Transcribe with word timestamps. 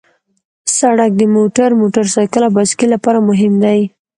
سړک 0.77 1.11
د 1.17 1.21
موټر، 1.35 1.69
موټرسایکل 1.81 2.41
او 2.45 2.53
بایسکل 2.55 2.87
لپاره 2.95 3.19
مهم 3.29 3.53
دی. 3.63 3.79